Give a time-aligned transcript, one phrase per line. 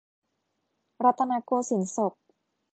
[1.03, 2.13] รัตนโกสินทรศก